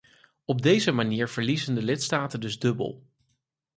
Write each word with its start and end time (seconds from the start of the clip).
Op 0.45 0.61
deze 0.61 0.91
manier 0.91 1.29
verliezen 1.29 1.75
de 1.75 1.81
lidstaten 1.83 2.39
dus 2.39 2.59
dubbel. 2.59 3.03